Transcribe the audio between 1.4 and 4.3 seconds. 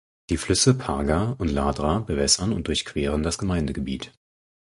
Ladra bewässern und durchqueren das Gemeindegebiet.